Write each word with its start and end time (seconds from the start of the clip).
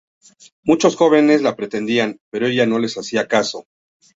Muchos 0.63 0.95
jóvenes 0.95 1.43
la 1.43 1.55
pretendían, 1.55 2.17
pero 2.31 2.47
ella 2.47 2.65
no 2.65 2.79
les 2.79 2.97
hacía 2.97 3.27
caso. 3.27 3.67